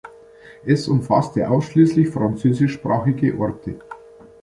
Es 0.65 0.87
umfasste 0.87 1.47
ausschließlich 1.47 2.09
französischsprachige 2.09 3.37
Orte. 3.37 3.77